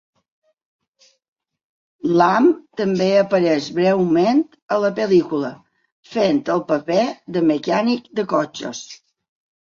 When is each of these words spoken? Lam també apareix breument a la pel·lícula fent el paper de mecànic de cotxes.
Lam 2.21 2.47
també 2.81 3.09
apareix 3.17 3.67
breument 3.81 4.41
a 4.77 4.79
la 4.87 4.91
pel·lícula 5.01 5.53
fent 6.15 6.43
el 6.57 6.65
paper 6.73 7.07
de 7.37 7.47
mecànic 7.53 8.11
de 8.23 8.29
cotxes. 8.35 8.83